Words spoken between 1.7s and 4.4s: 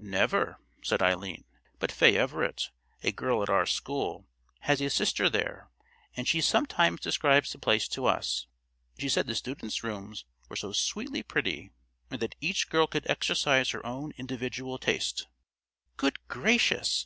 "but Fay Everett, a girl at our school,